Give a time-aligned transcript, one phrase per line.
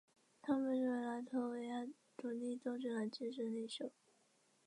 [0.41, 1.85] 他们被视为拉脱维亚
[2.17, 3.91] 独立斗争的精神领袖。